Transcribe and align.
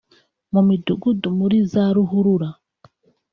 mu 0.53 0.61
midugudu 0.67 1.27
muri 1.39 1.57
za 1.71 1.85
ruhurura 1.95 2.49